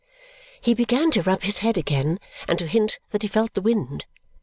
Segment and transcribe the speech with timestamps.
[0.59, 4.07] He began to rub his head again and to hint that he felt the wind.